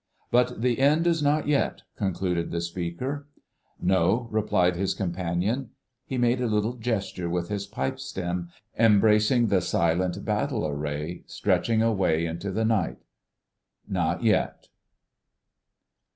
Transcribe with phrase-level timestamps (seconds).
[0.31, 3.27] "But the end is not yet," concluded the speaker.
[3.79, 5.69] "No," replied his companion.
[6.07, 11.83] He made a little gesture with his pipe stem, embracing the silent battle array stretching
[11.83, 12.97] away into the night.
[13.87, 14.69] "Not yet."